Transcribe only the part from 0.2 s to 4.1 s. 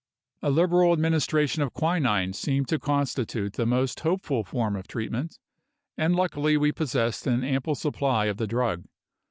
A liberal administration of quinine seemed to constitute the most